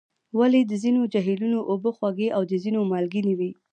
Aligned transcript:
ولې 0.39 0.61
د 0.65 0.71
ځینو 0.83 1.01
جهیلونو 1.13 1.59
اوبه 1.71 1.89
خوږې 1.97 2.27
او 2.35 2.41
د 2.51 2.53
ځینو 2.63 2.79
مالګینې 2.91 3.33
وي؟ 3.39 3.51